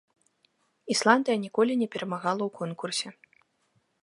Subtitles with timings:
[0.95, 3.09] Ісландыя ніколі не перамагала ў конкурсе.